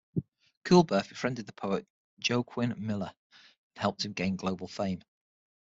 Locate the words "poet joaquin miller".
1.53-3.13